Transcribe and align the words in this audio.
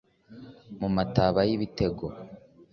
mu 0.79 0.87
mataba 0.95 1.39
y'ibitego 1.47 2.05